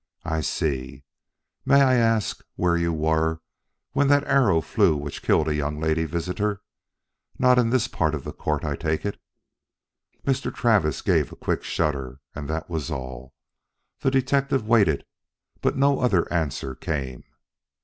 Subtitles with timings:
[0.25, 1.03] "I see.
[1.63, 3.39] May I ask where you were
[3.91, 6.63] when that arrow flew which killed a young lady visitor?
[7.37, 9.21] Not in this part of the court, I take it?"
[10.25, 10.51] Mr.
[10.51, 13.35] Travis gave a quick shudder and that was all.
[13.99, 15.05] The detective waited,
[15.61, 17.23] but no other answer came.